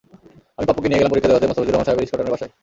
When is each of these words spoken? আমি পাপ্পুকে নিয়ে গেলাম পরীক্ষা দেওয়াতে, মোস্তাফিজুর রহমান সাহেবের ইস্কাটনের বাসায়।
আমি 0.57 0.65
পাপ্পুকে 0.67 0.87
নিয়ে 0.89 0.99
গেলাম 1.01 1.11
পরীক্ষা 1.13 1.29
দেওয়াতে, 1.29 1.47
মোস্তাফিজুর 1.49 1.71
রহমান 1.73 1.87
সাহেবের 1.87 2.05
ইস্কাটনের 2.05 2.33
বাসায়। 2.35 2.51